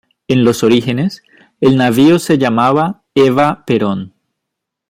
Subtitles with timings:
[0.27, 1.21] En los orígenes,
[1.59, 4.15] el navío se llamaba Eva Perón.